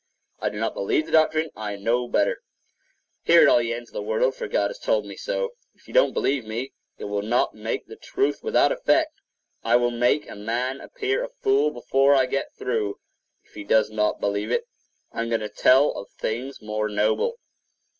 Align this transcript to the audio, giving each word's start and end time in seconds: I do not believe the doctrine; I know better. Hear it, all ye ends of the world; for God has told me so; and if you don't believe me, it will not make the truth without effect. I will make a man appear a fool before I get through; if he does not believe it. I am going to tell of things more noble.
I 0.39 0.49
do 0.49 0.57
not 0.57 0.73
believe 0.73 1.05
the 1.05 1.11
doctrine; 1.11 1.51
I 1.55 1.75
know 1.75 2.07
better. 2.07 2.41
Hear 3.25 3.43
it, 3.43 3.47
all 3.47 3.61
ye 3.61 3.71
ends 3.71 3.89
of 3.89 3.93
the 3.93 4.01
world; 4.01 4.33
for 4.33 4.47
God 4.47 4.69
has 4.71 4.79
told 4.79 5.05
me 5.05 5.15
so; 5.15 5.41
and 5.43 5.49
if 5.75 5.87
you 5.87 5.93
don't 5.93 6.11
believe 6.11 6.43
me, 6.43 6.73
it 6.97 7.03
will 7.03 7.21
not 7.21 7.53
make 7.53 7.85
the 7.85 7.97
truth 7.97 8.39
without 8.41 8.71
effect. 8.71 9.11
I 9.63 9.75
will 9.75 9.91
make 9.91 10.27
a 10.27 10.33
man 10.35 10.81
appear 10.81 11.23
a 11.23 11.29
fool 11.29 11.69
before 11.69 12.15
I 12.15 12.25
get 12.25 12.51
through; 12.57 12.99
if 13.43 13.53
he 13.53 13.63
does 13.63 13.91
not 13.91 14.19
believe 14.19 14.49
it. 14.49 14.65
I 15.11 15.21
am 15.21 15.29
going 15.29 15.41
to 15.41 15.49
tell 15.49 15.91
of 15.91 16.09
things 16.09 16.63
more 16.63 16.89
noble. 16.89 17.37